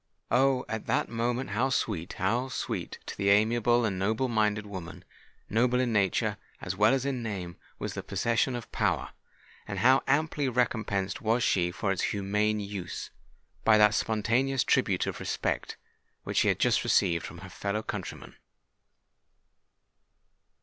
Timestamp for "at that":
0.67-1.09